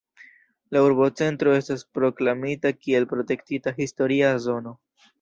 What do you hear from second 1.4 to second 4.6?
estas proklamita kiel protektita historia